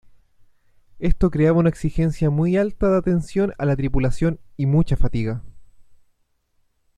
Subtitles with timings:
[0.97, 5.43] Esto creaba una exigencia muy alta de atención a la tripulación y mucha fatiga.